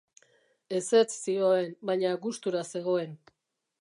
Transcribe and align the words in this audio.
Ezetz 0.77 1.11
zioen, 1.17 1.69
baina 1.91 2.15
gustura 2.25 2.65
zegoen. 2.73 3.15